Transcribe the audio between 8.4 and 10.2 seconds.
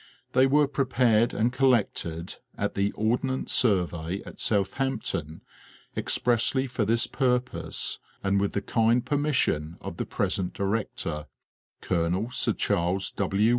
with the kind permission of the